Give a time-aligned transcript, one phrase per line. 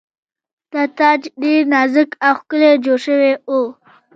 [0.71, 3.51] دا تاج ډیر نازک او ښکلی جوړ شوی و